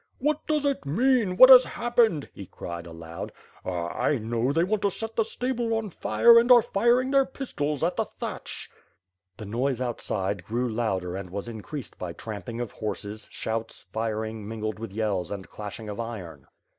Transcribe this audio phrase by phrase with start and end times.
[0.17, 1.37] "What does it mean?
[1.37, 3.31] What has happened?" he cried aloud.
[3.63, 7.23] "Ah, I know, they want to set the stable on fire and are firing their
[7.23, 9.51] pistols at the thatch/^ WITH FIRE AND SWORD.
[9.51, 13.81] 495 The noise outside grew louder and was increased by tramp ing of horses, shouts,
[13.93, 16.47] firing, mingled with yells and clashing of iron.